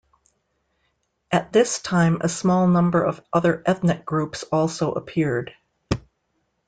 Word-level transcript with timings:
At 1.31 1.53
this 1.53 1.77
time 1.79 2.17
a 2.21 2.27
small 2.27 2.67
number 2.67 3.03
of 3.03 3.23
other 3.31 3.61
ethnic 3.67 4.03
groups 4.03 4.41
also 4.51 4.93
appeared. 4.93 5.53